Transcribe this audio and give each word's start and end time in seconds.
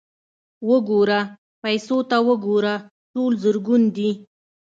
_وګوره، 0.69 1.19
پيسو 1.63 1.97
ته 2.09 2.17
وګوره! 2.27 2.75
ټول 3.13 3.31
زرګون 3.43 3.83
دي. 3.95 4.09